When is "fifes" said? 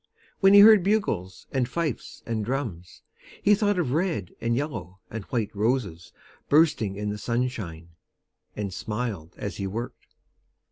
1.69-2.23